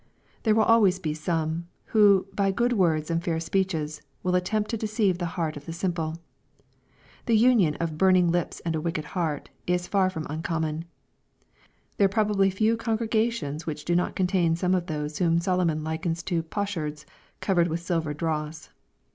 [0.41, 4.75] There will always be some, who" by good words and fair speeches," will attempt to
[4.77, 6.17] deceive the heart of the simple.
[7.27, 10.85] The union of" burning lips and a wicked heart," is far from uncommon.
[11.97, 16.23] There are probably few congregations which do not contain some of those whom Solomon likens
[16.23, 17.05] to" potsherds,
[17.39, 18.71] covered with silver dross."